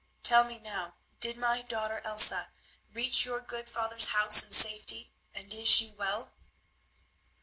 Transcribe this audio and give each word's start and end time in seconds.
Tell 0.23 0.43
me 0.43 0.57
now, 0.57 0.95
did 1.19 1.37
my 1.37 1.61
daughter, 1.61 2.01
Elsa, 2.03 2.51
reach 2.91 3.23
your 3.23 3.39
good 3.39 3.69
father's 3.69 4.07
house 4.07 4.41
in 4.43 4.51
safety, 4.51 5.13
and 5.35 5.53
is 5.53 5.67
she 5.69 5.91
well?" 5.91 6.31